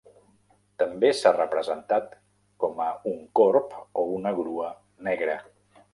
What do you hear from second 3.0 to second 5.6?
un corb o una grua negra.